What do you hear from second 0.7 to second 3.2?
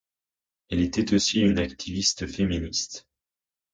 était aussi une activiste féministe.